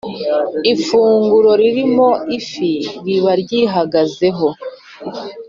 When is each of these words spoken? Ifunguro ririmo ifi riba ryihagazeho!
Ifunguro 0.73 1.49
ririmo 1.61 2.09
ifi 2.37 2.71
riba 3.05 3.31
ryihagazeho! 3.41 4.47